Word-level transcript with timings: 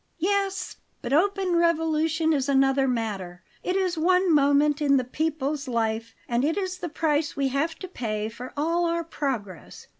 "Yes, 0.17 0.77
but 1.03 1.13
open 1.13 1.55
revolution 1.57 2.33
is 2.33 2.49
another 2.49 2.87
matter. 2.87 3.43
It 3.61 3.75
is 3.75 3.99
one 3.99 4.33
moment 4.33 4.81
in 4.81 4.97
the 4.97 5.03
people's 5.03 5.67
life, 5.67 6.15
and 6.27 6.43
it 6.43 6.57
is 6.57 6.79
the 6.79 6.89
price 6.89 7.35
we 7.35 7.49
have 7.49 7.75
to 7.75 7.87
pay 7.87 8.27
for 8.27 8.51
all 8.57 8.85
our 8.85 9.03
progress. 9.03 9.85